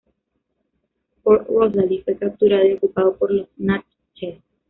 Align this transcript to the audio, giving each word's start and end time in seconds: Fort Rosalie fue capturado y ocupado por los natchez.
Fort 1.21 1.47
Rosalie 1.47 2.01
fue 2.03 2.17
capturado 2.17 2.65
y 2.65 2.73
ocupado 2.73 3.15
por 3.17 3.29
los 3.31 3.47
natchez. 3.57 4.39